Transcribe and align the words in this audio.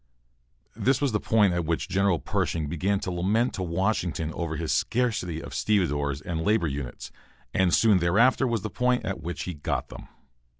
This 0.75 0.99
was 0.99 1.11
the 1.11 1.19
point 1.19 1.53
at 1.53 1.63
which 1.65 1.87
General 1.87 2.17
Pershing 2.17 2.67
began 2.67 2.99
to 3.01 3.11
lament 3.11 3.53
to 3.53 3.61
Washington 3.61 4.33
over 4.33 4.55
his 4.55 4.71
scarcity 4.71 5.39
of 5.39 5.53
stevedores, 5.53 6.21
and 6.21 6.41
labor 6.41 6.65
units, 6.65 7.11
and 7.53 7.71
soon 7.71 7.99
thereafter 7.99 8.47
was 8.47 8.63
the 8.63 8.71
point 8.71 9.05
at 9.05 9.21
which 9.21 9.43
he 9.43 9.53
got 9.53 9.89
them. 9.89 10.07